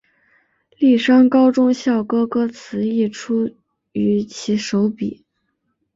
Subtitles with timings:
[0.79, 3.55] 丽山高中校歌歌词亦出
[3.91, 5.27] 于其手笔。